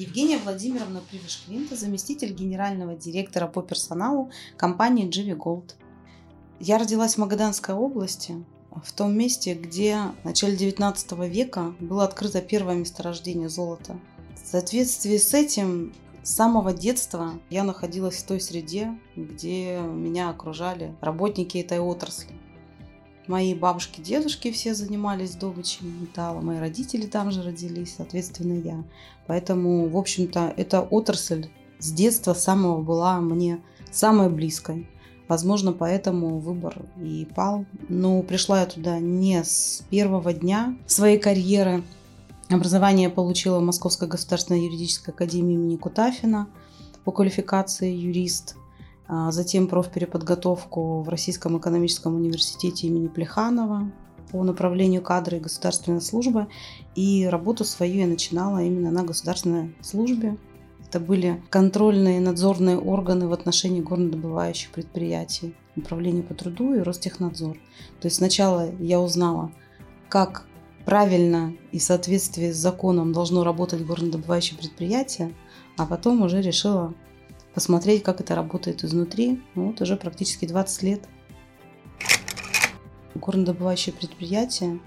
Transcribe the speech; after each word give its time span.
Евгения 0.00 0.38
Владимировна 0.38 1.02
Привишквинта, 1.10 1.76
заместитель 1.76 2.32
генерального 2.32 2.94
директора 2.94 3.46
по 3.46 3.60
персоналу 3.60 4.30
компании 4.56 5.06
Дживи 5.06 5.32
Gold. 5.32 5.74
Я 6.58 6.78
родилась 6.78 7.16
в 7.16 7.18
Магаданской 7.18 7.74
области, 7.74 8.42
в 8.82 8.92
том 8.92 9.14
месте, 9.14 9.52
где 9.52 9.98
в 10.22 10.24
начале 10.24 10.56
19 10.56 11.12
века 11.28 11.74
было 11.80 12.04
открыто 12.04 12.40
первое 12.40 12.76
месторождение 12.76 13.50
золота. 13.50 14.00
В 14.42 14.48
соответствии 14.48 15.18
с 15.18 15.34
этим 15.34 15.92
с 16.22 16.30
самого 16.30 16.72
детства 16.72 17.34
я 17.50 17.62
находилась 17.62 18.22
в 18.22 18.26
той 18.26 18.40
среде, 18.40 18.98
где 19.16 19.80
меня 19.80 20.30
окружали 20.30 20.96
работники 21.02 21.58
этой 21.58 21.78
отрасли. 21.78 22.32
Мои 23.30 23.54
бабушки, 23.54 24.00
дедушки 24.00 24.50
все 24.50 24.74
занимались 24.74 25.36
добычей 25.36 25.86
металла, 25.86 26.40
мои 26.40 26.58
родители 26.58 27.06
там 27.06 27.30
же 27.30 27.44
родились, 27.44 27.94
соответственно, 27.96 28.54
я. 28.54 28.82
Поэтому, 29.28 29.88
в 29.88 29.96
общем-то, 29.96 30.52
эта 30.56 30.80
отрасль 30.80 31.46
с 31.78 31.92
детства 31.92 32.34
самого 32.34 32.82
была 32.82 33.20
мне 33.20 33.60
самой 33.92 34.30
близкой. 34.30 34.88
Возможно, 35.28 35.72
поэтому 35.72 36.40
выбор 36.40 36.82
и 37.00 37.24
пал. 37.36 37.66
Но 37.88 38.20
пришла 38.22 38.62
я 38.62 38.66
туда 38.66 38.98
не 38.98 39.44
с 39.44 39.84
первого 39.90 40.32
дня 40.32 40.76
своей 40.88 41.20
карьеры. 41.20 41.84
Образование 42.48 43.10
получила 43.10 43.60
в 43.60 43.62
Московской 43.62 44.08
государственной 44.08 44.64
юридической 44.64 45.10
академии 45.10 45.54
имени 45.54 45.76
Кутафина 45.76 46.48
по 47.04 47.12
квалификации 47.12 47.94
юрист. 47.94 48.56
А 49.12 49.32
затем 49.32 49.66
профпереподготовку 49.66 51.02
в 51.02 51.08
Российском 51.08 51.58
экономическом 51.58 52.14
университете 52.14 52.86
имени 52.86 53.08
Плеханова 53.08 53.90
по 54.30 54.44
направлению 54.44 55.02
кадры 55.02 55.38
и 55.38 55.40
государственной 55.40 56.00
службы. 56.00 56.46
И 56.94 57.26
работу 57.28 57.64
свою 57.64 57.96
я 57.96 58.06
начинала 58.06 58.62
именно 58.62 58.92
на 58.92 59.02
государственной 59.02 59.74
службе. 59.80 60.38
Это 60.86 61.00
были 61.00 61.42
контрольные 61.50 62.20
надзорные 62.20 62.78
органы 62.78 63.26
в 63.26 63.32
отношении 63.32 63.80
горнодобывающих 63.80 64.70
предприятий, 64.70 65.56
управление 65.74 66.22
по 66.22 66.34
труду 66.34 66.74
и 66.74 66.78
Ростехнадзор. 66.78 67.54
То 68.00 68.06
есть 68.06 68.18
сначала 68.18 68.70
я 68.78 69.00
узнала, 69.00 69.50
как 70.08 70.46
правильно 70.84 71.52
и 71.72 71.80
в 71.80 71.82
соответствии 71.82 72.52
с 72.52 72.56
законом 72.56 73.12
должно 73.12 73.42
работать 73.42 73.84
горнодобывающее 73.84 74.56
предприятие, 74.56 75.34
а 75.76 75.84
потом 75.84 76.22
уже 76.22 76.40
решила 76.40 76.94
посмотреть, 77.54 78.02
как 78.02 78.20
это 78.20 78.34
работает 78.34 78.84
изнутри. 78.84 79.42
Ну, 79.54 79.68
вот 79.68 79.80
уже 79.80 79.96
практически 79.96 80.46
20 80.46 80.82
лет. 80.82 81.08
Горнодобывающее 83.14 83.94
предприятие 83.94 84.80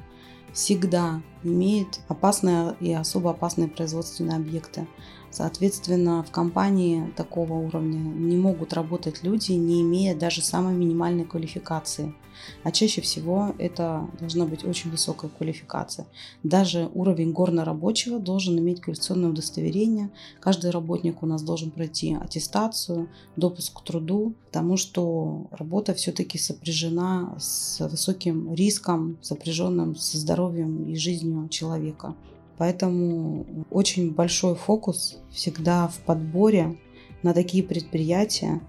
всегда 0.53 1.21
имеет 1.43 1.99
опасные 2.07 2.75
и 2.79 2.93
особо 2.93 3.31
опасные 3.31 3.67
производственные 3.67 4.37
объекты. 4.37 4.87
Соответственно, 5.33 6.21
в 6.21 6.29
компании 6.29 7.11
такого 7.17 7.53
уровня 7.53 7.97
не 7.97 8.37
могут 8.37 8.71
работать 8.71 9.23
люди, 9.23 9.53
не 9.53 9.81
имея 9.81 10.15
даже 10.15 10.43
самой 10.43 10.75
минимальной 10.75 11.25
квалификации. 11.25 12.13
А 12.61 12.71
чаще 12.71 13.01
всего 13.01 13.55
это 13.57 14.07
должна 14.19 14.45
быть 14.45 14.63
очень 14.63 14.91
высокая 14.91 15.31
квалификация. 15.35 16.05
Даже 16.43 16.87
уровень 16.93 17.31
горнорабочего 17.31 18.19
должен 18.19 18.59
иметь 18.59 18.81
квалификационное 18.81 19.31
удостоверение. 19.31 20.11
Каждый 20.39 20.69
работник 20.69 21.23
у 21.23 21.25
нас 21.25 21.41
должен 21.41 21.71
пройти 21.71 22.13
аттестацию, 22.13 23.09
допуск 23.35 23.79
к 23.79 23.83
труду, 23.83 24.35
потому 24.45 24.77
что 24.77 25.47
работа 25.49 25.95
все-таки 25.95 26.37
сопряжена 26.37 27.35
с 27.39 27.79
высоким 27.79 28.53
риском, 28.53 29.17
сопряженным 29.23 29.95
со 29.95 30.19
здоровьем 30.19 30.87
и 30.91 30.95
жизнью 30.95 31.49
человека. 31.49 32.13
Поэтому 32.57 33.65
очень 33.71 34.11
большой 34.11 34.55
фокус 34.55 35.17
всегда 35.31 35.87
в 35.87 35.99
подборе 35.99 36.77
на 37.23 37.33
такие 37.33 37.63
предприятия 37.63 38.61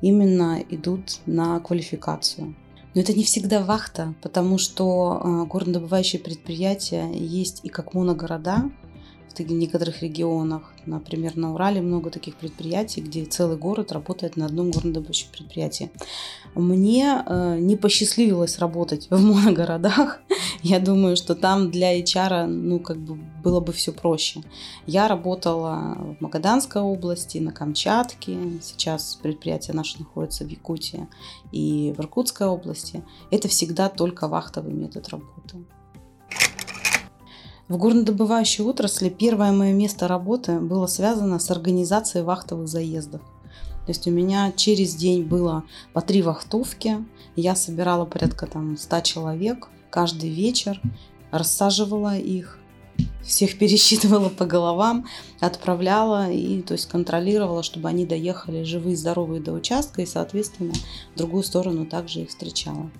именно 0.00 0.62
идут 0.68 1.20
на 1.26 1.60
квалификацию. 1.60 2.56
Но 2.94 3.00
это 3.00 3.12
не 3.12 3.22
всегда 3.22 3.62
вахта, 3.62 4.14
потому 4.22 4.58
что 4.58 5.20
э, 5.22 5.46
горнодобывающие 5.46 6.20
предприятия 6.20 7.10
есть 7.12 7.60
и 7.62 7.68
как 7.68 7.94
моногорода, 7.94 8.70
в 9.44 9.52
некоторых 9.52 10.02
регионах. 10.02 10.62
Например, 10.86 11.36
на 11.36 11.54
Урале 11.54 11.80
много 11.80 12.10
таких 12.10 12.36
предприятий, 12.36 13.00
где 13.00 13.24
целый 13.24 13.56
город 13.56 13.92
работает 13.92 14.36
на 14.36 14.46
одном 14.46 14.70
горнодобывающем 14.70 15.28
предприятии. 15.32 15.90
Мне 16.54 17.22
э, 17.26 17.58
не 17.58 17.76
посчастливилось 17.76 18.58
работать 18.58 19.08
в 19.10 19.20
моногородах. 19.22 20.20
Я 20.62 20.80
думаю, 20.80 21.16
что 21.16 21.34
там 21.34 21.70
для 21.70 21.98
HR 22.00 22.46
ну, 22.46 22.80
как 22.80 22.98
бы 22.98 23.14
было 23.42 23.60
бы 23.60 23.72
все 23.72 23.92
проще. 23.92 24.42
Я 24.86 25.08
работала 25.08 26.16
в 26.18 26.22
Магаданской 26.22 26.82
области, 26.82 27.38
на 27.38 27.52
Камчатке. 27.52 28.36
Сейчас 28.62 29.18
предприятие 29.22 29.74
наше 29.74 29.98
находится 29.98 30.44
в 30.44 30.48
Якутии 30.48 31.06
и 31.52 31.94
в 31.96 32.00
Иркутской 32.00 32.46
области. 32.46 33.02
Это 33.30 33.48
всегда 33.48 33.88
только 33.88 34.28
вахтовый 34.28 34.72
метод 34.72 35.08
работы. 35.08 35.64
В 37.68 37.76
горнодобывающей 37.76 38.64
отрасли 38.64 39.10
первое 39.10 39.52
мое 39.52 39.74
место 39.74 40.08
работы 40.08 40.58
было 40.58 40.86
связано 40.86 41.38
с 41.38 41.50
организацией 41.50 42.24
вахтовых 42.24 42.66
заездов. 42.66 43.20
То 43.84 43.90
есть 43.90 44.06
у 44.06 44.10
меня 44.10 44.52
через 44.52 44.94
день 44.94 45.22
было 45.22 45.64
по 45.92 46.00
три 46.00 46.22
вахтовки. 46.22 47.04
Я 47.36 47.54
собирала 47.54 48.06
порядка 48.06 48.46
там 48.46 48.78
100 48.78 49.00
человек 49.00 49.68
каждый 49.90 50.30
вечер, 50.30 50.80
рассаживала 51.30 52.16
их, 52.16 52.58
всех 53.22 53.58
пересчитывала 53.58 54.30
по 54.30 54.46
головам, 54.46 55.06
отправляла 55.40 56.30
и 56.30 56.62
то 56.62 56.72
есть 56.72 56.88
контролировала, 56.88 57.62
чтобы 57.62 57.88
они 57.88 58.06
доехали 58.06 58.62
живые, 58.62 58.96
здоровые 58.96 59.42
до 59.42 59.52
участка 59.52 60.00
и, 60.00 60.06
соответственно, 60.06 60.72
в 61.14 61.18
другую 61.18 61.42
сторону 61.42 61.84
также 61.84 62.20
их 62.20 62.30
встречала. 62.30 62.90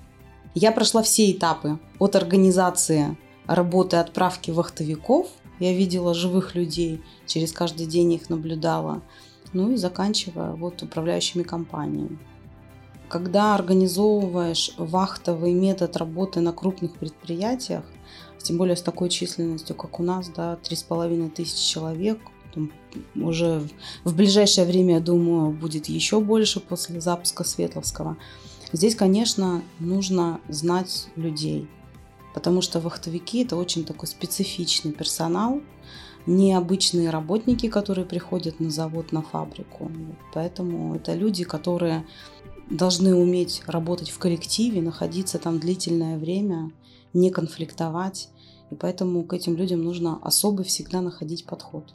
Я 0.55 0.73
прошла 0.73 1.03
все 1.03 1.31
этапы 1.31 1.79
от 1.99 2.17
организации 2.17 3.17
работы 3.49 3.97
отправки 3.97 4.53
вахтовиков. 4.53 5.27
Я 5.59 5.73
видела 5.73 6.15
живых 6.15 6.55
людей, 6.55 7.03
через 7.27 7.53
каждый 7.53 7.87
день 7.87 8.13
их 8.13 8.31
наблюдала. 8.31 9.03
Ну 9.53 9.73
и 9.73 9.77
заканчивая 9.77 10.53
вот 10.53 10.83
управляющими 10.83 11.43
компаниями. 11.43 12.19
Когда 13.09 13.55
организовываешь 13.55 14.73
вахтовый 14.77 15.55
метод 15.55 15.97
работы 15.97 16.41
на 16.41 16.53
крупных 16.53 16.95
предприятиях, 16.97 17.85
тем 18.41 18.59
более 18.59 18.77
с 18.77 18.83
такой 18.83 19.09
численностью, 19.09 19.75
как 19.75 19.99
у 19.99 20.03
нас, 20.03 20.29
да, 20.29 20.59
3,5 20.63 21.31
тысячи 21.31 21.73
человек, 21.73 22.21
уже 23.15 23.67
в 24.05 24.15
ближайшее 24.15 24.67
время, 24.67 24.95
я 24.95 25.01
думаю, 25.01 25.53
будет 25.53 25.87
еще 25.87 26.21
больше 26.21 26.61
после 26.61 27.01
запуска 27.01 27.45
Светловского. 27.45 28.17
Здесь, 28.73 28.95
конечно, 28.95 29.63
нужно 29.79 30.41
знать 30.49 31.09
людей, 31.17 31.69
потому 32.39 32.63
что 32.63 32.79
вахтовики– 32.79 33.43
это 33.45 33.57
очень 33.57 33.85
такой 33.85 34.07
специфичный 34.07 34.93
персонал, 34.93 35.61
необычные 36.25 37.11
работники, 37.11 37.69
которые 37.69 38.07
приходят 38.07 38.61
на 38.61 38.71
завод, 38.71 39.11
на 39.11 39.23
фабрику. 39.23 39.91
Поэтому 40.33 40.95
это 40.95 41.15
люди, 41.15 41.43
которые 41.43 42.07
должны 42.71 43.13
уметь 43.13 43.63
работать 43.67 44.11
в 44.11 44.21
коллективе, 44.21 44.81
находиться 44.81 45.41
там 45.41 45.59
длительное 45.59 46.17
время, 46.17 46.71
не 47.13 47.31
конфликтовать. 47.31 48.29
И 48.71 48.77
поэтому 48.77 49.25
к 49.25 49.33
этим 49.33 49.57
людям 49.57 49.83
нужно 49.83 50.21
особый 50.23 50.65
всегда 50.65 51.01
находить 51.01 51.45
подход. 51.45 51.93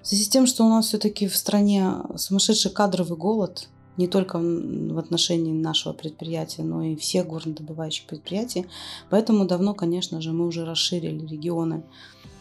В 0.00 0.08
связи 0.08 0.24
с 0.24 0.30
тем, 0.30 0.46
что 0.46 0.64
у 0.64 0.70
нас 0.70 0.86
все-таки 0.86 1.28
в 1.28 1.36
стране 1.36 1.92
сумасшедший 2.16 2.70
кадровый 2.70 3.18
голод, 3.18 3.68
не 3.96 4.06
только 4.06 4.38
в 4.38 4.98
отношении 4.98 5.52
нашего 5.52 5.92
предприятия, 5.92 6.62
но 6.62 6.82
и 6.82 6.96
всех 6.96 7.26
горнодобывающих 7.26 8.06
предприятий. 8.06 8.66
Поэтому 9.10 9.46
давно, 9.46 9.74
конечно 9.74 10.20
же, 10.20 10.32
мы 10.32 10.46
уже 10.46 10.64
расширили 10.64 11.26
регионы 11.26 11.82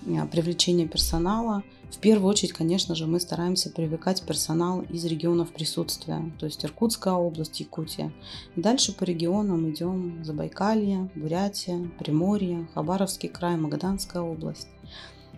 а, 0.07 0.25
привлечения 0.27 0.87
персонала. 0.87 1.63
В 1.91 1.99
первую 1.99 2.29
очередь, 2.29 2.53
конечно 2.53 2.93
же, 2.95 3.05
мы 3.07 3.19
стараемся 3.19 3.69
привлекать 3.69 4.23
персонал 4.23 4.81
из 4.81 5.05
регионов 5.05 5.51
присутствия, 5.51 6.31
то 6.39 6.45
есть 6.45 6.65
Иркутская 6.65 7.13
область, 7.13 7.59
Якутия. 7.59 8.11
Дальше 8.55 8.91
по 8.91 9.03
регионам 9.03 9.69
идем 9.69 10.23
Забайкалье, 10.25 11.09
Бурятия, 11.15 11.89
Приморье, 11.99 12.67
Хабаровский 12.73 13.29
край, 13.29 13.55
Магаданская 13.55 14.21
область. 14.21 14.67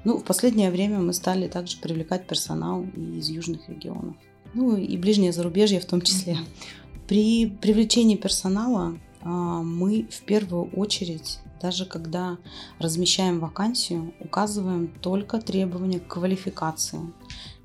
Ну, 0.03 0.17
в 0.17 0.23
последнее 0.23 0.71
время 0.71 0.99
мы 0.99 1.13
стали 1.13 1.47
также 1.47 1.77
привлекать 1.79 2.27
персонал 2.27 2.83
из 2.95 3.29
южных 3.29 3.67
регионов 3.69 4.15
ну 4.53 4.75
и 4.75 4.97
ближнее 4.97 5.31
зарубежье 5.31 5.79
в 5.79 5.85
том 5.85 6.01
числе. 6.01 6.37
При 7.07 7.47
привлечении 7.47 8.15
персонала 8.15 8.97
а, 9.21 9.61
мы 9.61 10.07
в 10.11 10.21
первую 10.23 10.69
очередь, 10.71 11.39
даже 11.61 11.85
когда 11.85 12.37
размещаем 12.79 13.39
вакансию, 13.39 14.13
указываем 14.19 14.87
только 15.01 15.39
требования 15.39 15.99
к 15.99 16.07
квалификации. 16.07 16.99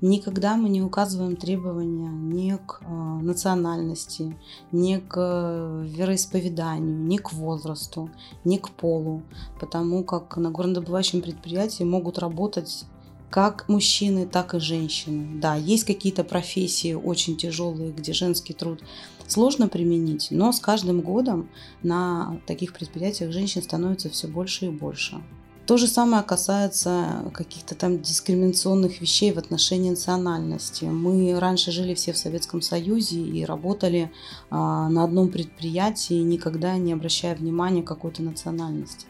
Никогда 0.01 0.57
мы 0.57 0.67
не 0.67 0.81
указываем 0.81 1.35
требования 1.35 2.09
ни 2.09 2.57
к 2.57 2.81
а, 2.81 3.19
национальности, 3.19 4.37
ни 4.71 4.97
к 4.97 5.83
вероисповеданию, 5.85 6.97
ни 6.97 7.17
к 7.17 7.33
возрасту, 7.33 8.09
ни 8.43 8.57
к 8.57 8.69
полу, 8.69 9.23
потому 9.59 10.03
как 10.03 10.37
на 10.37 10.51
горнодобывающем 10.51 11.21
предприятии 11.21 11.83
могут 11.83 12.17
работать 12.19 12.85
как 13.33 13.67
мужчины, 13.67 14.27
так 14.27 14.53
и 14.53 14.59
женщины. 14.59 15.39
Да, 15.39 15.55
есть 15.55 15.85
какие-то 15.85 16.23
профессии 16.23 16.93
очень 16.93 17.35
тяжелые, 17.35 17.91
где 17.91 18.13
женский 18.13 18.53
труд 18.53 18.83
сложно 19.25 19.67
применить, 19.67 20.27
но 20.29 20.51
с 20.51 20.59
каждым 20.59 21.01
годом 21.01 21.49
на 21.81 22.39
таких 22.45 22.73
предприятиях 22.73 23.31
женщин 23.31 23.63
становится 23.63 24.11
все 24.11 24.27
больше 24.27 24.67
и 24.67 24.69
больше. 24.69 25.19
То 25.65 25.77
же 25.77 25.87
самое 25.87 26.23
касается 26.23 27.31
каких-то 27.33 27.73
там 27.73 28.01
дискриминационных 28.01 28.99
вещей 28.99 29.31
в 29.31 29.37
отношении 29.37 29.91
национальности. 29.91 30.83
Мы 30.83 31.39
раньше 31.39 31.71
жили 31.71 31.93
все 31.93 32.11
в 32.11 32.17
Советском 32.17 32.61
Союзе 32.61 33.21
и 33.21 33.45
работали 33.45 34.11
а, 34.49 34.89
на 34.89 35.05
одном 35.05 35.29
предприятии, 35.29 36.15
никогда 36.15 36.75
не 36.75 36.91
обращая 36.91 37.33
внимания 37.33 37.81
какой-то 37.81 38.21
национальности. 38.23 39.05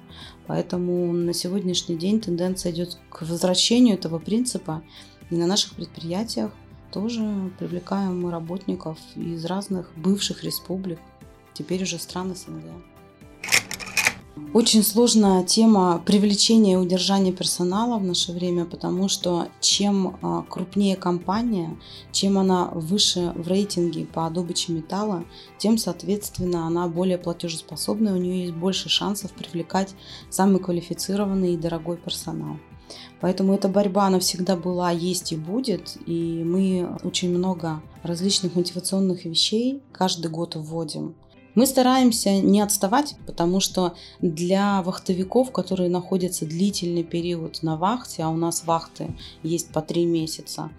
Поэтому 0.45 1.11
на 1.11 1.33
сегодняшний 1.33 1.95
день 1.95 2.21
тенденция 2.21 2.71
идет 2.71 2.99
к 3.09 3.23
возвращению 3.23 3.95
этого 3.95 4.19
принципа. 4.19 4.83
И 5.31 5.35
на 5.35 5.47
наших 5.47 5.73
предприятиях 5.73 6.51
тоже 6.91 7.51
привлекаем 7.57 8.21
мы 8.21 8.29
работников 8.29 8.99
из 9.15 9.43
разных 9.45 9.91
бывших 9.95 10.43
республик, 10.43 10.99
теперь 11.55 11.81
уже 11.81 11.97
стран 11.97 12.35
СНГ. 12.35 12.92
Очень 14.53 14.81
сложная 14.81 15.43
тема 15.43 16.01
привлечения 16.03 16.73
и 16.73 16.77
удержания 16.77 17.31
персонала 17.31 17.99
в 17.99 18.03
наше 18.03 18.31
время, 18.31 18.65
потому 18.65 19.07
что 19.07 19.47
чем 19.59 20.17
а, 20.21 20.41
крупнее 20.49 20.95
компания, 20.95 21.77
чем 22.11 22.39
она 22.39 22.65
выше 22.73 23.31
в 23.35 23.47
рейтинге 23.47 24.05
по 24.05 24.27
добыче 24.31 24.71
металла, 24.71 25.23
тем, 25.59 25.77
соответственно, 25.77 26.65
она 26.65 26.87
более 26.87 27.19
платежеспособная, 27.19 28.13
у 28.13 28.17
нее 28.17 28.41
есть 28.45 28.53
больше 28.55 28.89
шансов 28.89 29.31
привлекать 29.33 29.93
самый 30.31 30.59
квалифицированный 30.59 31.53
и 31.53 31.57
дорогой 31.57 31.97
персонал. 31.97 32.57
Поэтому 33.21 33.53
эта 33.53 33.69
борьба, 33.69 34.07
она 34.07 34.19
всегда 34.19 34.55
была, 34.55 34.91
есть 34.91 35.31
и 35.31 35.35
будет. 35.35 35.97
И 36.05 36.43
мы 36.43 36.97
очень 37.03 37.29
много 37.29 37.81
различных 38.01 38.55
мотивационных 38.55 39.25
вещей 39.25 39.81
каждый 39.91 40.29
год 40.29 40.55
вводим. 40.55 41.15
Мы 41.55 41.67
стараемся 41.67 42.41
не 42.41 42.61
отставать, 42.61 43.15
потому 43.27 43.59
что 43.59 43.93
для 44.21 44.81
вахтовиков, 44.81 45.51
которые 45.51 45.89
находятся 45.89 46.45
длительный 46.45 47.03
период 47.03 47.61
на 47.61 47.77
вахте, 47.77 48.23
а 48.23 48.29
у 48.29 48.35
нас 48.35 48.65
вахты 48.65 49.15
есть 49.43 49.69
по 49.69 49.81
три 49.81 50.05
месяца, 50.05 50.71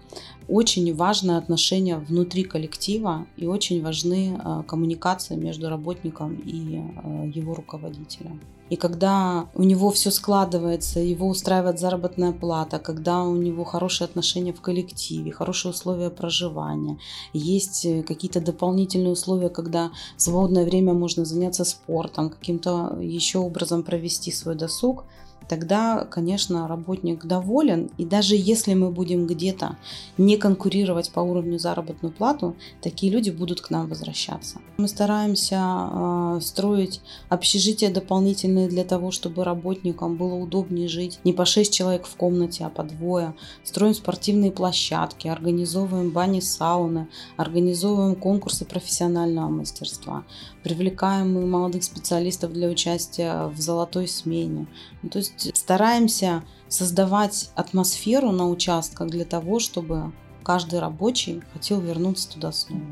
очень 0.47 0.93
важно 0.93 1.37
отношение 1.37 1.97
внутри 1.97 2.43
коллектива 2.43 3.25
и 3.37 3.47
очень 3.47 3.81
важны 3.81 4.37
э, 4.37 4.63
коммуникации 4.67 5.35
между 5.35 5.69
работником 5.69 6.35
и 6.35 6.77
э, 6.77 7.31
его 7.33 7.55
руководителем. 7.55 8.41
И 8.69 8.75
когда 8.77 9.47
у 9.53 9.63
него 9.63 9.91
все 9.91 10.09
складывается, 10.09 10.99
его 10.99 11.27
устраивает 11.27 11.79
заработная 11.79 12.31
плата, 12.31 12.79
когда 12.79 13.23
у 13.23 13.35
него 13.35 13.63
хорошие 13.63 14.05
отношения 14.05 14.53
в 14.53 14.61
коллективе, 14.61 15.31
хорошие 15.31 15.71
условия 15.71 16.09
проживания, 16.09 16.97
есть 17.33 17.85
э, 17.85 18.01
какие-то 18.01 18.41
дополнительные 18.41 19.11
условия, 19.11 19.49
когда 19.49 19.91
в 20.17 20.21
свободное 20.21 20.65
время 20.65 20.93
можно 20.93 21.25
заняться 21.25 21.63
спортом, 21.63 22.29
каким-то 22.29 22.97
еще 22.99 23.39
образом 23.39 23.83
провести 23.83 24.31
свой 24.31 24.55
досуг– 24.55 25.03
тогда, 25.47 26.05
конечно, 26.05 26.67
работник 26.67 27.25
доволен. 27.25 27.89
И 27.97 28.05
даже 28.05 28.35
если 28.35 28.73
мы 28.73 28.91
будем 28.91 29.27
где-то 29.27 29.77
не 30.17 30.37
конкурировать 30.37 31.11
по 31.11 31.19
уровню 31.19 31.59
заработную 31.59 32.11
плату, 32.11 32.55
такие 32.81 33.11
люди 33.11 33.29
будут 33.29 33.61
к 33.61 33.69
нам 33.69 33.87
возвращаться. 33.87 34.59
Мы 34.77 34.87
стараемся 34.87 35.57
э, 35.59 36.39
строить 36.41 37.01
общежития 37.29 37.91
дополнительные 37.91 38.67
для 38.67 38.83
того, 38.83 39.11
чтобы 39.11 39.43
работникам 39.43 40.17
было 40.17 40.35
удобнее 40.35 40.87
жить. 40.87 41.19
Не 41.23 41.33
по 41.33 41.45
6 41.45 41.73
человек 41.73 42.05
в 42.05 42.15
комнате, 42.15 42.65
а 42.65 42.69
по 42.69 42.83
двое. 42.83 43.33
Строим 43.63 43.93
спортивные 43.93 44.51
площадки, 44.51 45.27
организовываем 45.27 46.11
бани, 46.11 46.39
сауны, 46.39 47.07
организовываем 47.37 48.15
конкурсы 48.15 48.65
профессионального 48.65 49.49
мастерства. 49.49 50.23
Привлекаем 50.63 51.33
мы 51.33 51.45
молодых 51.45 51.83
специалистов 51.83 52.53
для 52.53 52.67
участия 52.67 53.47
в 53.47 53.59
золотой 53.59 54.07
смене. 54.07 54.67
Ну, 55.03 55.09
то 55.09 55.19
есть 55.19 55.34
стараемся 55.37 56.43
создавать 56.67 57.51
атмосферу 57.55 58.31
на 58.31 58.47
участках 58.49 59.09
для 59.09 59.25
того, 59.25 59.59
чтобы 59.59 60.13
каждый 60.43 60.79
рабочий 60.79 61.41
хотел 61.53 61.81
вернуться 61.81 62.29
туда 62.31 62.51
снова. 62.51 62.85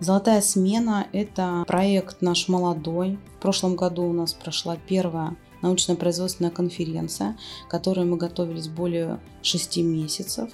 Золотая 0.00 0.40
смена– 0.40 1.08
это 1.12 1.64
проект 1.66 2.22
наш 2.22 2.48
молодой. 2.48 3.18
В 3.36 3.42
прошлом 3.42 3.76
году 3.76 4.04
у 4.04 4.12
нас 4.14 4.32
прошла 4.32 4.76
первая 4.76 5.36
научно-производственная 5.60 6.50
конференция, 6.50 7.36
к 7.66 7.70
которой 7.70 8.06
мы 8.06 8.16
готовились 8.16 8.68
более 8.68 9.20
шести 9.42 9.82
месяцев. 9.82 10.50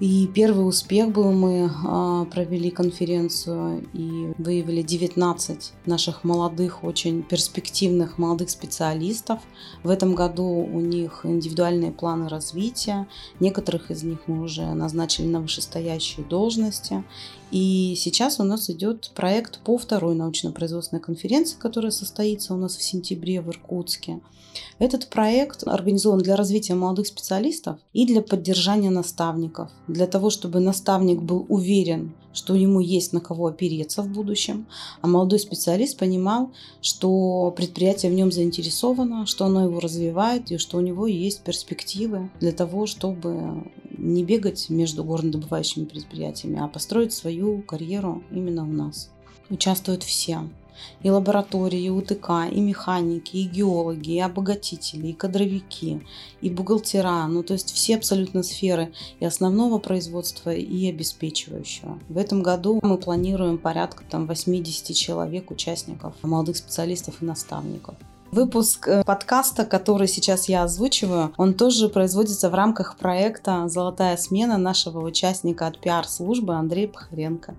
И 0.00 0.28
первый 0.32 0.68
успех 0.68 1.10
был, 1.10 1.32
мы 1.32 1.68
а, 1.84 2.24
провели 2.26 2.70
конференцию 2.70 3.84
и 3.92 4.32
выявили 4.38 4.82
19 4.82 5.72
наших 5.86 6.22
молодых, 6.22 6.84
очень 6.84 7.24
перспективных 7.24 8.16
молодых 8.16 8.48
специалистов. 8.48 9.40
В 9.82 9.90
этом 9.90 10.14
году 10.14 10.44
у 10.44 10.78
них 10.78 11.22
индивидуальные 11.24 11.90
планы 11.90 12.28
развития. 12.28 13.08
Некоторых 13.40 13.90
из 13.90 14.04
них 14.04 14.20
мы 14.28 14.40
уже 14.40 14.72
назначили 14.72 15.26
на 15.26 15.40
вышестоящие 15.40 16.24
должности. 16.24 17.02
И 17.50 17.94
сейчас 17.96 18.38
у 18.38 18.44
нас 18.44 18.70
идет 18.70 19.10
проект 19.16 19.58
по 19.60 19.78
второй 19.78 20.14
научно-производственной 20.14 21.02
конференции, 21.02 21.56
которая 21.58 21.90
состоится 21.90 22.54
у 22.54 22.56
нас 22.56 22.76
в 22.76 22.82
сентябре 22.82 23.40
в 23.40 23.48
Иркутске. 23.48 24.20
Этот 24.78 25.08
проект 25.08 25.66
организован 25.66 26.20
для 26.20 26.36
развития 26.36 26.74
молодых 26.74 27.06
специалистов 27.06 27.78
и 27.92 28.06
для 28.06 28.22
поддержания 28.22 28.90
наставников, 28.90 29.70
для 29.88 30.06
того, 30.06 30.30
чтобы 30.30 30.60
наставник 30.60 31.20
был 31.20 31.46
уверен, 31.48 32.12
что 32.32 32.54
ему 32.54 32.80
есть 32.80 33.12
на 33.12 33.20
кого 33.20 33.46
опереться 33.46 34.02
в 34.02 34.08
будущем, 34.08 34.66
а 35.00 35.06
молодой 35.06 35.38
специалист 35.38 35.98
понимал, 35.98 36.52
что 36.82 37.52
предприятие 37.56 38.12
в 38.12 38.14
нем 38.14 38.30
заинтересовано, 38.30 39.26
что 39.26 39.46
оно 39.46 39.64
его 39.64 39.80
развивает 39.80 40.50
и 40.52 40.58
что 40.58 40.76
у 40.76 40.80
него 40.80 41.06
есть 41.06 41.42
перспективы 41.42 42.30
для 42.40 42.52
того, 42.52 42.86
чтобы 42.86 43.70
не 43.96 44.22
бегать 44.22 44.68
между 44.68 45.02
горнодобывающими 45.02 45.84
предприятиями, 45.84 46.60
а 46.62 46.68
построить 46.68 47.12
свою 47.12 47.62
карьеру 47.62 48.22
именно 48.30 48.62
у 48.62 48.72
нас. 48.72 49.10
Участвуют 49.50 50.02
все. 50.02 50.40
И 51.02 51.10
лаборатории, 51.10 51.82
и 51.82 51.90
УТК, 51.90 52.48
и 52.50 52.60
механики, 52.60 53.36
и 53.36 53.44
геологи, 53.44 54.10
и 54.10 54.20
обогатители, 54.20 55.08
и 55.08 55.12
кадровики, 55.12 56.02
и 56.40 56.50
бухгалтера. 56.50 57.26
Ну, 57.26 57.42
то 57.42 57.54
есть 57.54 57.72
все 57.72 57.96
абсолютно 57.96 58.42
сферы 58.42 58.92
и 59.20 59.24
основного 59.24 59.78
производства, 59.78 60.50
и 60.54 60.88
обеспечивающего. 60.88 61.98
В 62.08 62.18
этом 62.18 62.42
году 62.42 62.80
мы 62.82 62.98
планируем 62.98 63.58
порядка 63.58 64.04
там 64.08 64.26
80 64.26 64.94
человек, 64.94 65.50
участников, 65.50 66.14
молодых 66.22 66.56
специалистов 66.56 67.22
и 67.22 67.24
наставников. 67.24 67.94
Выпуск 68.30 68.86
э, 68.88 69.04
подкаста, 69.04 69.64
который 69.64 70.06
сейчас 70.06 70.50
я 70.50 70.64
озвучиваю, 70.64 71.32
он 71.38 71.54
тоже 71.54 71.88
производится 71.88 72.50
в 72.50 72.54
рамках 72.54 72.98
проекта 72.98 73.68
«Золотая 73.68 74.18
смена» 74.18 74.58
нашего 74.58 75.00
участника 75.00 75.66
от 75.66 75.78
пиар-службы 75.80 76.54
Андрея 76.54 76.88
Пахаренко. 76.88 77.54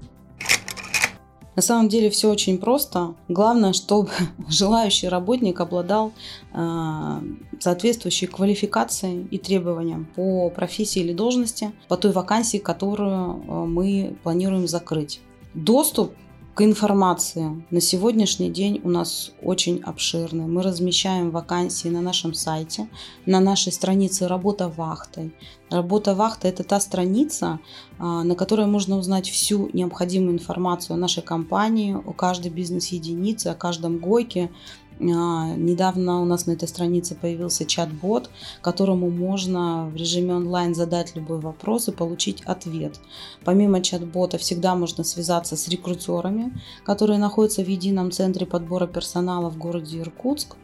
На 1.60 1.64
самом 1.64 1.90
деле 1.90 2.10
все 2.10 2.32
очень 2.32 2.58
просто. 2.58 3.16
Главное, 3.28 3.74
чтобы 3.74 4.12
желающий 4.48 5.10
работник 5.10 5.60
обладал 5.60 6.14
э, 6.54 7.22
соответствующей 7.60 8.28
квалификацией 8.28 9.28
и 9.30 9.38
требованиям 9.38 10.08
по 10.16 10.50
профессии 10.52 11.02
или 11.02 11.12
должности, 11.12 11.74
по 11.90 11.98
той 11.98 12.14
вакансии, 12.14 12.60
которую 12.60 13.44
э, 13.46 13.66
мы 13.66 14.16
планируем 14.24 14.70
закрыть. 14.70 15.20
Доступ 15.54 16.14
к 16.60 16.62
информации 16.62 17.64
на 17.72 17.80
сегодняшний 17.80 18.50
день 18.50 18.82
у 18.84 18.90
нас 18.90 19.32
очень 19.42 19.82
обширный. 19.82 20.46
Мы 20.46 20.62
размещаем 20.62 21.32
вакансии 21.32 21.88
на 21.88 22.02
нашем 22.02 22.34
сайте, 22.34 22.90
на 23.26 23.40
нашей 23.40 23.72
странице 23.72 24.28
«Работа 24.28 24.68
вахтой». 24.68 25.34
Работа 25.70 26.16
вахта– 26.16 26.48
это 26.50 26.66
та 26.66 26.82
страница, 26.82 27.60
а, 27.98 28.24
на 28.24 28.36
которой 28.36 28.66
можно 28.66 28.98
узнать 28.98 29.30
всю 29.30 29.70
необходимую 29.72 30.34
информацию 30.34 30.96
о 30.96 30.98
нашей 30.98 31.24
компании, 31.24 31.94
о 31.94 32.12
каждой 32.12 32.52
бизнес-единице, 32.52 33.48
о 33.48 33.56
каждом 33.56 34.00
гойке, 34.00 34.52
недавно 35.00 36.22
у 36.22 36.26
нас 36.26 36.46
на 36.46 36.52
этой 36.52 36.68
странице 36.68 37.16
появился 37.16 37.66
чат-бот, 37.66 38.30
которому 38.62 39.10
можно 39.10 39.90
в 39.92 39.96
режиме 39.96 40.36
онлайн 40.36 40.76
задать 40.76 41.16
любой 41.16 41.40
вопрос 41.40 41.88
и 41.88 41.92
получить 41.92 42.42
ответ. 42.42 43.00
Помимо 43.46 43.82
чат-бота 43.82 44.38
всегда 44.38 44.76
можно 44.76 45.04
связаться 45.04 45.56
с 45.56 45.68
рекрутерами, 45.70 46.54
которые 46.84 47.20
находятся 47.20 47.64
в 47.64 47.68
едином 47.68 48.12
центре 48.12 48.46
подбора 48.46 48.88
персонала 48.88 49.50
в 49.50 49.58
городе 49.58 50.00
Иркутск. 50.00 50.56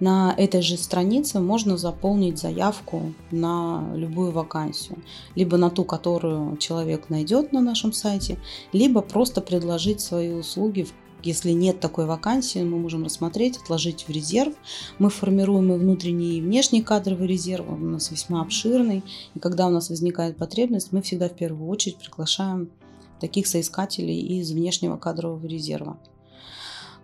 На 0.00 0.32
этой 0.36 0.62
же 0.62 0.76
странице 0.76 1.40
можно 1.40 1.76
заполнить 1.76 2.38
заявку 2.38 3.14
на 3.32 3.84
любую 3.96 4.30
вакансию, 4.30 4.98
либо 5.34 5.56
на 5.56 5.70
ту, 5.70 5.84
которую 5.84 6.56
человек 6.58 7.08
найдет 7.08 7.52
на 7.52 7.60
нашем 7.60 7.92
сайте, 7.92 8.38
либо 8.72 9.00
просто 9.00 9.40
предложить 9.40 10.00
свои 10.00 10.32
услуги 10.32 10.82
в 10.82 10.92
Если 11.22 11.50
нет 11.50 11.80
такой 11.80 12.06
вакансии, 12.06 12.60
мы 12.60 12.78
можем 12.78 13.04
рассмотреть, 13.04 13.56
отложить 13.56 14.04
в 14.06 14.10
резерв. 14.10 14.54
Мы 14.98 15.10
формируем 15.10 15.72
и 15.72 15.78
внутренний 15.78 16.38
и 16.38 16.40
внешний 16.40 16.82
кадровый 16.82 17.26
резерв, 17.26 17.68
он 17.68 17.82
у 17.82 17.90
нас 17.90 18.10
весьма 18.10 18.40
обширный. 18.40 19.02
И 19.34 19.38
когда 19.38 19.66
у 19.66 19.70
нас 19.70 19.90
возникает 19.90 20.36
потребность, 20.36 20.92
мы 20.92 21.02
всегда 21.02 21.28
в 21.28 21.34
первую 21.34 21.68
очередь 21.68 21.96
приглашаем 21.96 22.70
таких 23.20 23.46
соискателей 23.48 24.38
из 24.38 24.52
внешнего 24.52 24.96
кадрового 24.96 25.44
резерва. 25.44 25.98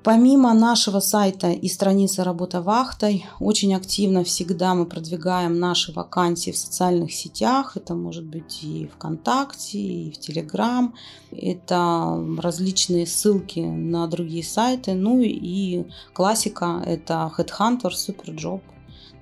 Помимо 0.04 0.52
нашего 0.52 1.00
сайта 1.00 1.50
и 1.50 1.66
страницы 1.66 2.25
«Работа 2.25 2.61
вахтой», 2.61 3.25
очень 3.40 3.75
активно 3.75 4.23
всегда 4.23 4.75
мы 4.75 4.84
продвигаем 4.84 5.58
наши 5.58 5.92
вакансии 5.92 6.50
в 6.50 6.58
социальных 6.58 7.11
сетях. 7.11 7.78
Это 7.78 7.94
может 7.94 8.26
быть 8.26 8.62
и 8.62 8.90
ВКонтакте, 8.96 9.78
и 9.78 10.11
в 10.11 10.18
Телеграм. 10.18 10.94
Это 11.32 12.23
различные 12.37 13.06
ссылки 13.06 13.61
на 13.61 14.06
другие 14.06 14.44
сайты. 14.44 14.92
Ну 14.92 15.23
и 15.23 15.87
классика– 16.12 16.82
это 16.87 17.32
Headhunter, 17.38 17.90
Superjob. 17.90 18.61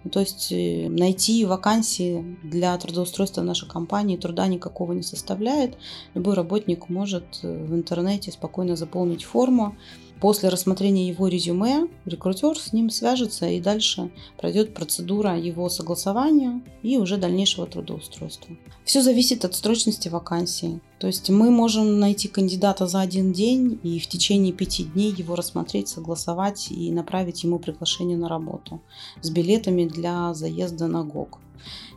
Ну, 0.04 0.10
то 0.10 0.20
есть 0.20 0.50
э, 0.50 0.88
найти 0.88 1.44
вакансии 1.44 2.36
для 2.42 2.76
трудоустройства 2.76 3.42
в 3.42 3.44
нашей 3.44 3.68
компании 3.68 4.16
труда 4.16 4.48
никакого 4.48 4.92
не 4.94 5.02
составляет. 5.02 5.78
Любой 6.14 6.34
работник 6.34 6.88
может 6.88 7.38
э, 7.42 7.64
в 7.64 7.72
интернете 7.72 8.32
спокойно 8.32 8.74
заполнить 8.74 9.22
форму, 9.22 9.76
После 10.23 10.50
рассмотрения 10.50 11.09
его 11.09 11.26
резюме 11.26 11.88
рекрутер 12.05 12.57
с 12.57 12.73
ним 12.73 12.91
свяжется 12.91 13.49
и 13.49 13.61
дальше 13.61 14.12
пройдет 14.38 14.73
процедура 14.73 15.37
его 15.37 15.69
согласования 15.69 16.62
и 16.85 16.97
уже 16.97 17.17
дальнейшего 17.17 17.67
трудоустройства. 17.67 18.57
Все 18.85 19.02
зависит 19.02 19.45
от 19.45 19.57
срочности 19.57 20.07
вакансии. 20.07 20.81
То 21.00 21.09
есть 21.09 21.29
мы 21.31 21.50
можем 21.50 21.99
найти 21.99 22.29
кандидата 22.29 22.87
за 22.87 23.00
один 23.00 23.33
день 23.33 23.81
и 23.83 23.99
в 23.99 24.07
течение 24.07 24.52
пяти 24.52 24.85
дней 24.85 25.12
его 25.12 25.35
рассмотреть, 25.35 25.88
согласовать 25.88 26.71
и 26.71 26.93
направить 26.93 27.43
ему 27.43 27.59
приглашение 27.59 28.17
на 28.17 28.29
работу 28.29 28.81
с 29.23 29.29
билетами 29.29 29.87
для 29.87 30.35
заезда 30.35 30.87
на 30.87 31.02
ГОК. 31.02 31.41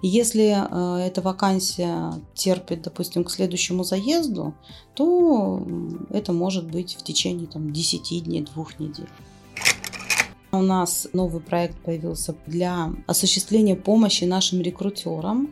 Если 0.02 0.56
э, 0.56 1.08
эта 1.08 1.22
вакансия 1.22 2.14
терпит, 2.34 2.84
допустим, 2.84 3.24
к 3.24 3.32
следующему 3.32 3.84
заезду, 3.84 4.54
то 4.94 5.66
это 6.10 6.34
может 6.34 6.70
быть 6.70 6.96
в 6.96 7.04
течение 7.04 7.48
там, 7.48 7.72
10 7.72 8.24
дней, 8.24 8.42
двух 8.42 8.80
недель. 8.80 9.10
У 10.58 10.62
нас 10.62 11.08
новый 11.14 11.42
проект 11.42 11.78
появился 11.78 12.36
для 12.46 12.92
осуществления 13.08 13.76
помощи 13.76 14.24
нашим 14.24 14.62
рекрутерам 14.62 15.50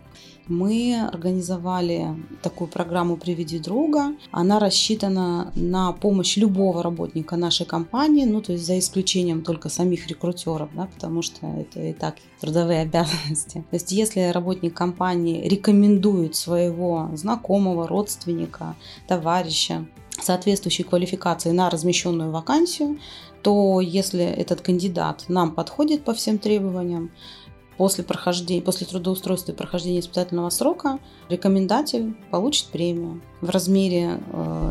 мы 0.47 1.09
организовали 1.11 2.15
такую 2.41 2.69
программу 2.69 3.15
«Приведи 3.15 3.59
друга». 3.59 4.13
Она 4.31 4.59
рассчитана 4.59 5.51
на 5.55 5.93
помощь 5.93 6.35
любого 6.37 6.83
работника 6.83 7.37
нашей 7.37 7.65
компании, 7.65 8.25
ну, 8.25 8.41
то 8.41 8.51
есть 8.51 8.65
за 8.65 8.77
исключением 8.77 9.41
только 9.41 9.69
самих 9.69 10.07
рекрутеров, 10.07 10.69
да, 10.75 10.89
потому 10.93 11.21
что 11.21 11.47
это 11.47 11.81
и 11.81 11.93
так 11.93 12.15
трудовые 12.41 12.81
обязанности. 12.81 13.63
То 13.69 13.75
есть 13.75 13.91
если 13.91 14.31
работник 14.31 14.73
компании 14.73 15.47
рекомендует 15.47 16.35
своего 16.35 17.09
знакомого, 17.13 17.87
родственника, 17.87 18.75
товарища, 19.07 19.85
соответствующей 20.21 20.83
квалификации 20.83 21.51
на 21.51 21.69
размещенную 21.69 22.31
вакансию, 22.31 22.97
то 23.43 23.81
если 23.81 24.23
этот 24.23 24.61
кандидат 24.61 25.25
нам 25.27 25.51
подходит 25.53 26.03
по 26.03 26.13
всем 26.13 26.39
требованиям, 26.39 27.11
После, 27.77 28.03
прохождения, 28.03 28.61
после 28.61 28.85
трудоустройства 28.85 29.51
и 29.51 29.55
прохождения 29.55 29.99
испытательного 29.99 30.49
срока 30.51 30.99
рекомендатель 31.27 32.13
получит 32.29 32.67
премию 32.67 33.21
в 33.41 33.49
размере 33.49 34.19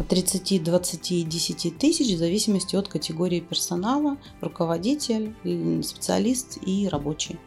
30, 0.08 0.62
20 0.62 1.28
10 1.28 1.78
тысяч 1.78 2.14
в 2.14 2.18
зависимости 2.18 2.76
от 2.76 2.86
категории 2.86 3.40
персонала, 3.40 4.18
руководитель, 4.40 5.34
специалист 5.82 6.58
и 6.64 6.88
рабочий. 6.88 7.38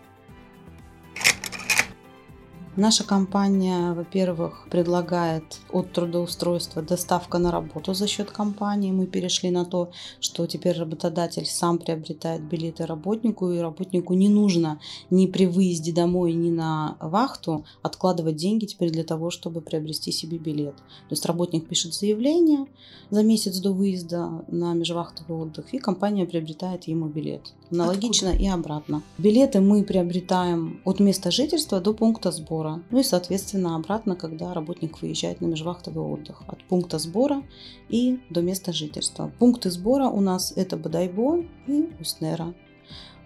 Наша 2.78 3.06
компания, 3.06 3.94
во-первых, 3.94 4.68
предлагает 4.70 5.62
от 5.72 5.94
трудоустройства 5.94 6.82
доставка 6.82 7.38
на 7.38 7.50
работу 7.50 7.94
за 7.94 8.06
счет 8.06 8.32
компании. 8.32 8.92
Мы 8.92 9.08
перешли 9.08 9.50
на 9.50 9.64
то, 9.64 9.92
что 10.20 10.46
теперь 10.46 10.78
работодатель 10.78 11.46
сам 11.46 11.78
приобретает 11.78 12.42
билеты 12.42 12.86
работнику, 12.86 13.50
и 13.50 13.60
работнику 13.60 14.14
не 14.14 14.28
нужно 14.28 14.82
ни 15.10 15.26
при 15.28 15.46
выезде 15.46 15.94
домой, 15.94 16.34
ни 16.34 16.50
на 16.50 16.98
вахту 17.00 17.64
откладывать 17.82 18.36
деньги 18.36 18.66
теперь 18.66 18.92
для 18.92 19.06
того, 19.06 19.30
чтобы 19.30 19.62
приобрести 19.62 20.12
себе 20.12 20.38
билет. 20.38 20.76
То 20.76 21.12
есть 21.12 21.26
работник 21.26 21.70
пишет 21.70 21.94
заявление 21.94 22.66
за 23.10 23.24
месяц 23.24 23.58
до 23.60 23.72
выезда 23.72 24.44
на 24.50 24.74
межвахтовый 24.74 25.44
отдых, 25.44 25.74
и 25.74 25.78
компания 25.78 26.26
приобретает 26.26 26.90
ему 26.90 27.08
билет. 27.08 27.54
Аналогично 27.72 28.32
Откуда? 28.32 28.44
и 28.44 28.48
обратно. 28.50 29.02
Билеты 29.18 29.62
мы 29.62 29.84
приобретаем 29.84 30.82
от 30.84 31.00
места 31.00 31.32
жительства 31.32 31.80
до 31.80 31.94
пункта 31.94 32.32
сбора. 32.32 32.65
Ну 32.92 33.00
и, 33.00 33.04
соответственно, 33.04 33.76
обратно, 33.76 34.16
когда 34.16 34.54
работник 34.54 35.02
выезжает 35.02 35.42
на 35.42 35.46
межвахтовый 35.46 36.04
отдых. 36.04 36.44
От 36.48 36.64
пункта 36.66 37.00
сбора 37.00 37.44
и 37.90 38.20
до 38.30 38.42
места 38.42 38.74
жительства. 38.74 39.32
Пункты 39.40 39.72
сбора 39.72 40.08
у 40.08 40.22
нас 40.22 40.54
это 40.56 40.78
Бадайбо 40.78 41.44
и 41.68 41.90
Уснера. 42.00 42.54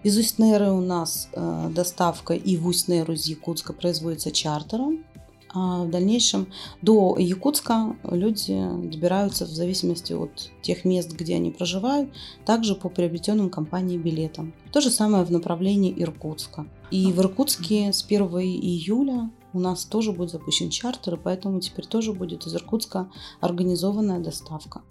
Из 0.02 0.16
Уснеры 0.16 0.70
у 0.70 0.80
нас 0.80 1.28
э, 1.32 1.70
доставка 1.74 2.32
и 2.34 2.56
в 2.56 2.66
Уснеру 2.66 3.12
из 3.12 3.26
Якутска 3.26 3.74
производится 3.74 4.30
чартером. 4.30 5.04
А 5.52 5.84
в 5.84 5.90
дальнейшем 5.90 6.46
до 6.80 7.16
Якутска 7.18 7.96
люди 8.04 8.60
добираются 8.84 9.46
в 9.46 9.48
зависимости 9.48 10.12
от 10.12 10.50
тех 10.62 10.84
мест, 10.84 11.12
где 11.12 11.36
они 11.36 11.50
проживают, 11.50 12.10
также 12.44 12.74
по 12.74 12.88
приобретенным 12.88 13.50
компанией 13.50 13.98
билетам. 13.98 14.54
То 14.72 14.80
же 14.80 14.90
самое 14.90 15.24
в 15.24 15.30
направлении 15.30 15.94
Иркутска. 15.96 16.66
И 16.90 17.12
в 17.12 17.20
Иркутске 17.20 17.92
с 17.92 18.04
1 18.04 18.26
июля 18.38 19.30
у 19.52 19.58
нас 19.58 19.84
тоже 19.84 20.12
будет 20.12 20.30
запущен 20.30 20.70
чартер, 20.70 21.14
и 21.14 21.18
поэтому 21.18 21.60
теперь 21.60 21.86
тоже 21.86 22.12
будет 22.12 22.46
из 22.46 22.54
Иркутска 22.54 23.10
организованная 23.40 24.20
доставка 24.20 24.82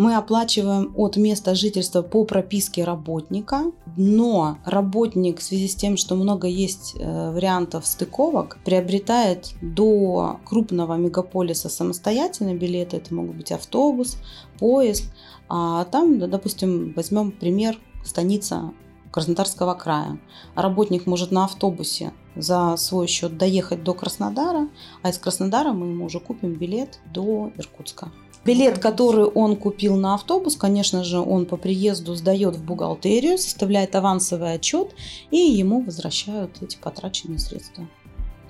мы 0.00 0.16
оплачиваем 0.16 0.94
от 0.96 1.18
места 1.18 1.54
жительства 1.54 2.00
по 2.00 2.24
прописке 2.24 2.84
работника, 2.84 3.64
но 3.98 4.56
работник 4.64 5.40
в 5.40 5.42
связи 5.42 5.68
с 5.68 5.74
тем, 5.74 5.98
что 5.98 6.14
много 6.14 6.46
есть 6.46 6.96
э, 6.98 7.30
вариантов 7.32 7.86
стыковок, 7.86 8.56
приобретает 8.64 9.52
до 9.60 10.40
крупного 10.46 10.94
мегаполиса 10.94 11.68
самостоятельно 11.68 12.54
билеты, 12.54 12.96
это 12.96 13.12
могут 13.14 13.36
быть 13.36 13.52
автобус, 13.52 14.16
поезд, 14.58 15.04
а 15.50 15.84
там, 15.84 16.18
допустим, 16.18 16.94
возьмем 16.96 17.30
пример 17.30 17.78
станица 18.02 18.72
Краснодарского 19.10 19.74
края. 19.74 20.18
Работник 20.54 21.04
может 21.04 21.30
на 21.30 21.44
автобусе 21.44 22.14
за 22.34 22.74
свой 22.78 23.06
счет 23.06 23.36
доехать 23.36 23.84
до 23.84 23.92
Краснодара, 23.92 24.70
а 25.02 25.10
из 25.10 25.18
Краснодара 25.18 25.74
мы 25.74 25.88
ему 25.88 26.06
уже 26.06 26.20
купим 26.20 26.54
билет 26.54 27.00
до 27.12 27.52
Иркутска. 27.58 28.10
Билет, 28.44 28.78
который 28.78 29.24
он 29.24 29.54
купил 29.54 29.96
на 29.96 30.14
автобус, 30.14 30.56
конечно 30.56 31.04
же, 31.04 31.18
он 31.18 31.44
по 31.44 31.58
приезду 31.58 32.14
сдает 32.14 32.56
в 32.56 32.64
бухгалтерию, 32.64 33.36
составляет 33.36 33.94
авансовый 33.94 34.54
отчет 34.54 34.94
и 35.30 35.36
ему 35.36 35.82
возвращают 35.82 36.62
эти 36.62 36.76
потраченные 36.76 37.38
средства. 37.38 37.86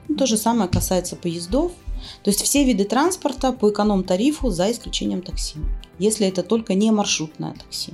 Ну, 0.06 0.16
то 0.16 0.26
же 0.26 0.36
самое 0.36 0.68
касается 0.68 1.16
поездов. 1.16 1.72
То 2.22 2.30
есть 2.30 2.42
все 2.42 2.64
виды 2.64 2.84
транспорта 2.84 3.52
по 3.52 3.70
эконом-тарифу 3.70 4.50
за 4.50 4.70
исключением 4.70 5.22
такси, 5.22 5.58
если 5.98 6.26
это 6.26 6.42
только 6.42 6.74
не 6.74 6.90
маршрутное 6.90 7.54
такси. 7.54 7.92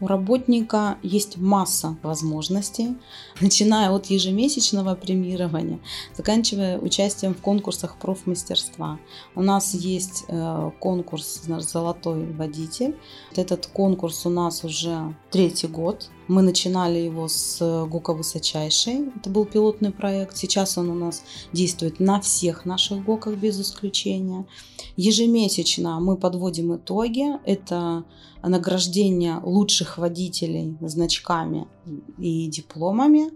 У 0.00 0.06
работника 0.06 0.96
есть 1.02 1.36
масса 1.36 1.96
возможностей, 2.02 2.96
начиная 3.40 3.90
от 3.90 4.06
ежемесячного 4.06 4.94
премирования, 4.94 5.78
заканчивая 6.16 6.78
участием 6.78 7.34
в 7.34 7.40
конкурсах 7.42 7.96
профмастерства. 7.98 8.98
У 9.34 9.42
нас 9.42 9.74
есть 9.74 10.24
э, 10.28 10.70
конкурс 10.80 11.42
«Золотой 11.44 12.32
водитель». 12.32 12.96
Этот 13.36 13.66
конкурс 13.66 14.24
у 14.24 14.30
нас 14.30 14.64
уже 14.64 15.14
третий 15.30 15.66
год. 15.66 16.08
Мы 16.30 16.42
начинали 16.42 17.00
его 17.00 17.26
с 17.26 17.58
ГОКа 17.86 18.14
Высочайшей. 18.14 19.08
Это 19.16 19.28
был 19.30 19.46
пилотный 19.46 19.90
проект. 19.90 20.36
Сейчас 20.36 20.78
он 20.78 20.88
у 20.88 20.94
нас 20.94 21.24
действует 21.52 21.98
на 21.98 22.20
всех 22.20 22.64
наших 22.64 23.04
ГОКах 23.04 23.34
без 23.34 23.60
исключения. 23.60 24.46
Ежемесячно 24.96 25.98
мы 25.98 26.16
подводим 26.16 26.76
итоги. 26.76 27.24
Это 27.44 28.04
награждение 28.44 29.40
лучших 29.42 29.98
водителей 29.98 30.76
значками 30.80 31.66
и 32.16 32.46
дипломами. 32.46 33.32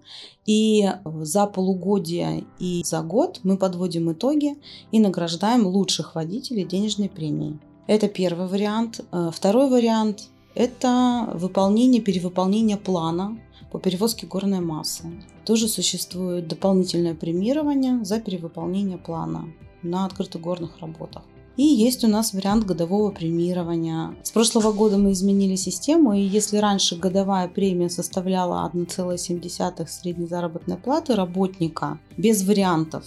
И 0.46 0.88
за 1.04 1.46
полугодие 1.46 2.44
и 2.60 2.82
за 2.84 3.02
год 3.02 3.40
мы 3.42 3.58
подводим 3.58 4.12
итоги 4.12 4.54
и 4.92 5.00
награждаем 5.00 5.66
лучших 5.66 6.14
водителей 6.14 6.64
денежной 6.64 7.08
премией. 7.08 7.58
Это 7.88 8.06
первый 8.06 8.46
вариант. 8.46 9.00
Э, 9.10 9.30
второй 9.34 9.68
вариант– 9.68 10.28
это 10.54 11.30
выполнение, 11.34 12.00
перевыполнение 12.00 12.76
плана 12.76 13.38
по 13.70 13.78
перевозке 13.78 14.26
горной 14.26 14.60
массы. 14.60 15.04
Тоже 15.44 15.68
существует 15.68 16.48
дополнительное 16.48 17.14
премирование 17.14 18.04
за 18.04 18.20
перевыполнение 18.20 18.98
плана 18.98 19.46
на 19.82 20.06
открытых 20.06 20.40
горных 20.40 20.78
работах. 20.78 21.22
И 21.56 21.62
есть 21.62 22.02
у 22.02 22.08
нас 22.08 22.32
вариант 22.32 22.64
годового 22.64 23.12
премирования. 23.12 24.16
С 24.24 24.32
прошлого 24.32 24.72
года 24.72 24.98
мы 24.98 25.12
изменили 25.12 25.54
систему, 25.54 26.12
и 26.12 26.20
если 26.20 26.56
раньше 26.56 26.96
годовая 26.96 27.46
премия 27.46 27.88
составляла 27.88 28.68
1,7 28.74 29.86
средней 29.86 30.26
заработной 30.26 30.76
платы 30.76 31.14
работника 31.14 32.00
без 32.16 32.42
вариантов, 32.42 33.04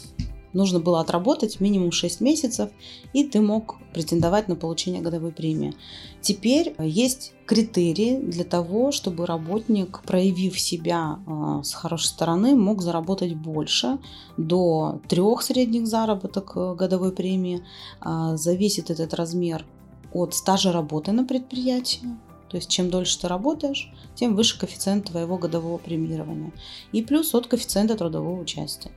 нужно 0.53 0.79
было 0.79 0.99
отработать 0.99 1.59
минимум 1.59 1.91
6 1.91 2.21
месяцев, 2.21 2.69
и 3.13 3.23
ты 3.23 3.41
мог 3.41 3.77
претендовать 3.93 4.47
на 4.47 4.55
получение 4.55 5.01
годовой 5.01 5.31
премии. 5.31 5.73
Теперь 6.21 6.75
есть 6.79 7.33
критерии 7.45 8.17
для 8.17 8.43
того, 8.43 8.91
чтобы 8.91 9.25
работник, 9.25 10.01
проявив 10.05 10.59
себя 10.59 11.19
э, 11.25 11.63
с 11.63 11.73
хорошей 11.73 12.07
стороны, 12.07 12.55
мог 12.55 12.81
заработать 12.81 13.35
больше, 13.35 13.97
до 14.37 14.99
трех 15.07 15.41
средних 15.41 15.87
заработок 15.87 16.53
э, 16.55 16.75
годовой 16.75 17.11
премии. 17.11 17.63
Э, 18.03 18.35
зависит 18.35 18.89
этот 18.89 19.13
размер 19.13 19.65
от 20.13 20.33
стажа 20.33 20.71
работы 20.71 21.11
на 21.11 21.23
предприятии, 21.23 22.07
то 22.49 22.57
есть 22.57 22.69
чем 22.69 22.89
дольше 22.89 23.19
ты 23.19 23.27
работаешь, 23.27 23.91
тем 24.15 24.35
выше 24.35 24.59
коэффициент 24.59 25.05
твоего 25.05 25.37
годового 25.37 25.77
премирования. 25.77 26.51
И 26.91 27.01
плюс 27.01 27.33
от 27.35 27.47
коэффициента 27.47 27.95
трудового 27.95 28.39
участия. 28.39 28.91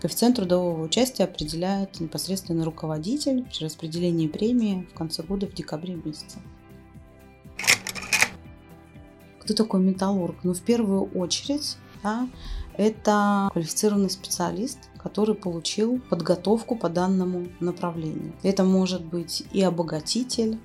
Коэффициент 0.00 0.36
трудового 0.36 0.84
участия 0.84 1.24
определяет 1.24 1.98
непосредственно 1.98 2.64
руководитель 2.64 3.44
при 3.44 3.64
распределении 3.64 4.28
премии 4.28 4.86
в 4.92 4.94
конце 4.94 5.22
года 5.24 5.48
в 5.48 5.54
декабре 5.54 5.94
месяце. 5.94 6.38
Кто 9.40 9.54
такой 9.54 9.80
металлург? 9.80 10.36
Ну, 10.44 10.54
в 10.54 10.60
первую 10.60 11.04
очередь, 11.18 11.76
да, 12.02 12.28
это 12.76 13.48
квалифицированный 13.52 14.10
специалист, 14.10 14.78
который 15.02 15.34
получил 15.34 15.98
подготовку 16.08 16.76
по 16.76 16.88
данному 16.88 17.48
направлению. 17.58 18.34
Это 18.44 18.62
может 18.62 19.04
быть 19.04 19.42
и 19.52 19.62
обогатитель, 19.62 20.58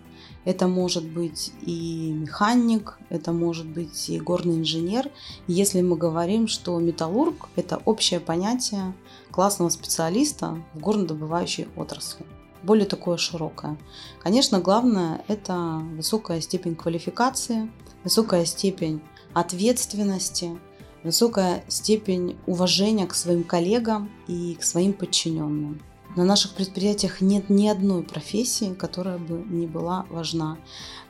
это 0.46 0.68
может 0.68 1.06
быть 1.06 1.54
и 1.62 2.12
механик, 2.12 2.98
это 3.10 3.32
может 3.32 3.66
быть 3.66 4.10
и 4.10 4.20
горный 4.20 4.56
инженер. 4.56 5.10
Если 5.48 5.82
мы 5.82 5.96
говорим, 5.96 6.48
что 6.48 6.78
металлург– 6.80 7.50
это 7.56 7.82
общее 7.86 8.20
понятие 8.20 8.94
классного 9.32 9.70
специалиста 9.70 10.64
в 10.74 10.80
горнодобывающей 10.80 11.68
отрасли. 11.76 12.26
Более 12.62 12.86
такое 12.86 13.18
широкое. 13.18 13.78
Конечно, 14.22 14.60
главное– 14.60 15.24
это 15.28 15.82
высокая 15.96 16.40
степень 16.42 16.76
квалификации, 16.76 17.70
высокая 18.04 18.46
степень 18.46 19.02
ответственности, 19.34 20.58
высокая 21.04 21.64
степень 21.68 22.38
уважения 22.46 23.06
к 23.08 23.16
своим 23.16 23.44
коллегам 23.44 24.10
и 24.28 24.56
к 24.56 24.64
своим 24.64 24.94
подчиненным. 24.94 25.82
На 26.16 26.24
наших 26.24 26.52
предприятиях 26.52 27.22
нет 27.22 27.50
ни 27.50 27.68
одной 27.68 28.04
профессии, 28.04 28.74
которая 28.74 29.18
бы 29.18 29.44
не 29.50 29.66
была 29.66 30.06
важна. 30.10 30.58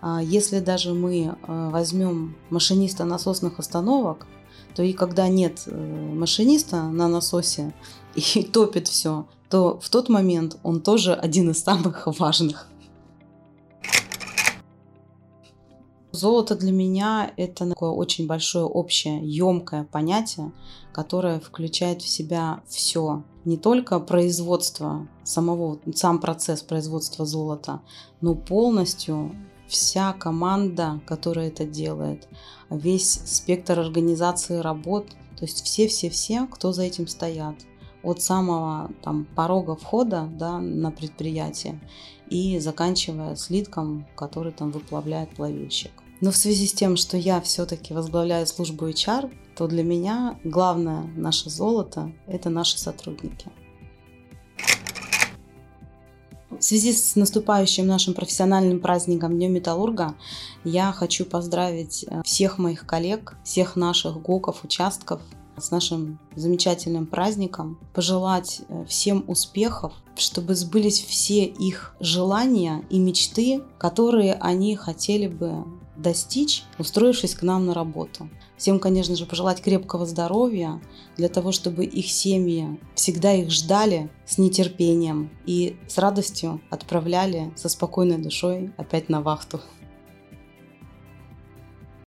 А 0.01 0.21
если 0.21 0.59
даже 0.59 0.93
мы 0.93 1.35
э, 1.35 1.69
возьмем 1.71 2.35
машиниста 2.49 3.03
насосных 3.03 3.59
остановок, 3.59 4.25
то 4.75 4.81
и 4.81 4.93
когда 4.93 5.27
нет 5.27 5.63
э, 5.65 6.13
машиниста 6.13 6.83
на 6.83 7.07
насосе 7.09 7.73
и 8.15 8.43
топит 8.43 8.87
все, 8.87 9.25
то 9.49 9.79
в 9.81 9.89
тот 9.89 10.07
момент 10.07 10.57
он 10.63 10.79
тоже 10.79 11.13
один 11.13 11.51
из 11.51 11.61
самых 11.61 12.07
важных. 12.19 12.67
Золото 16.13 16.55
для 16.55 16.71
меня 16.71 17.33
это 17.37 17.67
такое 17.67 17.89
очень 17.89 18.27
большое 18.27 18.65
общее, 18.65 19.19
емкое 19.23 19.83
понятие, 19.83 20.51
которое 20.91 21.39
включает 21.39 22.03
в 22.03 22.07
себя 22.07 22.61
все. 22.67 23.23
Не 23.45 23.57
только 23.57 23.99
производство 23.99 25.07
самого, 25.23 25.79
сам 25.95 26.19
процесс 26.19 26.61
производства 26.61 27.25
золота, 27.25 27.81
но 28.21 28.35
полностью 28.35 29.35
вся 29.67 30.13
команда, 30.13 31.01
которая 31.07 31.47
это 31.47 31.65
делает, 31.65 32.27
весь 32.69 33.09
спектр 33.25 33.79
организации 33.79 34.59
работ, 34.59 35.07
то 35.35 35.45
есть 35.45 35.63
все-все-все, 35.63 36.45
кто 36.45 36.73
за 36.73 36.83
этим 36.83 37.07
стоят 37.07 37.55
от 38.03 38.21
самого 38.21 38.91
там, 39.01 39.25
порога 39.35 39.75
входа 39.75 40.29
да, 40.31 40.59
на 40.59 40.91
предприятие 40.91 41.79
и 42.29 42.59
заканчивая 42.59 43.35
слитком, 43.35 44.05
который 44.15 44.51
там 44.51 44.69
выплавляет 44.69 45.31
плавильщик. 45.31 46.02
Но 46.23 46.31
в 46.31 46.37
связи 46.37 46.67
с 46.67 46.73
тем, 46.73 46.95
что 46.95 47.17
я 47.17 47.41
все-таки 47.41 47.93
возглавляю 47.93 48.47
службу 48.47 48.87
HR, 48.87 49.29
то 49.57 49.67
для 49.67 49.83
меня 49.83 50.39
главное 50.45 51.03
наше 51.17 51.49
золото– 51.49 52.13
это 52.27 52.49
наши 52.49 52.79
сотрудники. 52.79 53.47
В 56.49 56.61
связи 56.61 56.93
с 56.93 57.17
наступающим 57.17 57.85
нашим 57.85 58.13
профессиональным 58.13 58.79
праздником 58.79 59.33
Днем 59.33 59.51
Металлурга 59.51 60.15
я 60.63 60.93
хочу 60.93 61.25
поздравить 61.25 62.05
э, 62.07 62.21
всех 62.23 62.57
моих 62.57 62.85
коллег, 62.85 63.35
всех 63.43 63.75
наших 63.75 64.21
ГОКов, 64.21 64.63
участков 64.63 65.19
с 65.57 65.71
нашим 65.71 66.19
замечательным 66.37 67.05
праздником, 67.05 67.77
пожелать 67.93 68.61
э, 68.69 68.85
всем 68.87 69.25
успехов, 69.27 69.91
чтобы 70.15 70.55
сбылись 70.55 71.03
все 71.03 71.43
их 71.43 71.97
желания 71.99 72.85
и 72.89 72.97
мечты, 72.97 73.61
которые 73.77 74.35
они 74.35 74.77
хотели 74.77 75.27
бы 75.27 75.65
достичь, 75.95 76.63
устроившись 76.79 77.35
к 77.35 77.43
нам 77.43 77.65
на 77.65 77.73
работу. 77.73 78.29
Всем, 78.57 78.79
конечно 78.79 79.15
же, 79.15 79.25
пожелать 79.25 79.61
крепкого 79.61 80.05
здоровья, 80.05 80.81
для 81.17 81.29
того, 81.29 81.51
чтобы 81.51 81.85
их 81.85 82.09
семьи 82.09 82.79
всегда 82.95 83.33
их 83.33 83.51
ждали 83.51 84.09
с 84.25 84.37
нетерпением 84.37 85.29
и 85.45 85.77
с 85.87 85.97
радостью 85.97 86.61
отправляли 86.69 87.51
со 87.55 87.69
спокойной 87.69 88.17
душой 88.17 88.71
опять 88.77 89.09
на 89.09 89.21
вахту. 89.21 89.59